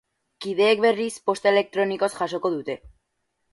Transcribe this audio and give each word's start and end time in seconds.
Kideek, 0.45 0.81
berriz, 0.85 1.11
posta 1.29 1.53
elektronikoz 1.53 2.11
jasoko 2.17 2.53
dute. 2.57 2.81